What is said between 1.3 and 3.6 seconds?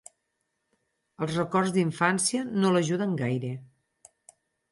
records d'infància no l'ajuden gaire.